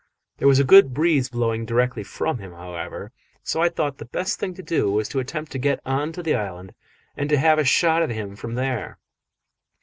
[0.37, 3.11] There was a good breeze blowing directly from him, however,
[3.43, 6.23] so I thought the best thing to do was to attempt to get on to
[6.23, 6.73] the island
[7.15, 8.97] and to have a shot at him from there.